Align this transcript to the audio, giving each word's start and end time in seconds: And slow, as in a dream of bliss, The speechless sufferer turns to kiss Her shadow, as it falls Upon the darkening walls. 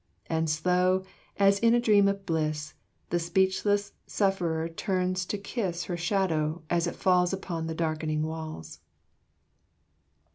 And 0.25 0.49
slow, 0.49 1.03
as 1.37 1.59
in 1.59 1.75
a 1.75 1.79
dream 1.79 2.07
of 2.07 2.25
bliss, 2.25 2.73
The 3.11 3.19
speechless 3.19 3.93
sufferer 4.07 4.67
turns 4.67 5.27
to 5.27 5.37
kiss 5.37 5.83
Her 5.83 5.95
shadow, 5.95 6.63
as 6.71 6.87
it 6.87 6.95
falls 6.95 7.33
Upon 7.33 7.67
the 7.67 7.75
darkening 7.75 8.23
walls. 8.23 8.79